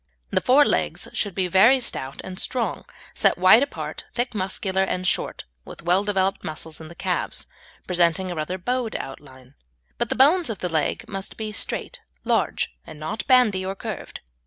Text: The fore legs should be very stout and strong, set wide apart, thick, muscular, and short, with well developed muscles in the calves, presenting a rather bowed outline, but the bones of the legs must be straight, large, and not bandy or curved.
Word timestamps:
The 0.31 0.41
fore 0.41 0.65
legs 0.65 1.07
should 1.13 1.35
be 1.35 1.47
very 1.47 1.79
stout 1.79 2.21
and 2.23 2.39
strong, 2.39 2.85
set 3.13 3.37
wide 3.37 3.61
apart, 3.61 4.05
thick, 4.15 4.33
muscular, 4.33 4.81
and 4.81 5.07
short, 5.07 5.45
with 5.63 5.83
well 5.83 6.03
developed 6.03 6.43
muscles 6.43 6.81
in 6.81 6.87
the 6.87 6.95
calves, 6.95 7.45
presenting 7.85 8.31
a 8.31 8.35
rather 8.35 8.57
bowed 8.57 8.95
outline, 8.95 9.53
but 9.99 10.09
the 10.09 10.15
bones 10.15 10.49
of 10.49 10.57
the 10.57 10.69
legs 10.69 11.05
must 11.07 11.37
be 11.37 11.51
straight, 11.51 11.99
large, 12.23 12.73
and 12.83 12.99
not 12.99 13.27
bandy 13.27 13.63
or 13.63 13.75
curved. 13.75 14.21